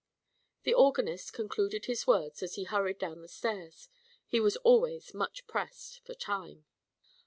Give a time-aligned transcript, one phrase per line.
[0.63, 3.87] The organist concluded his words as he hurried down the stairs
[4.25, 6.65] he was always much pressed for time.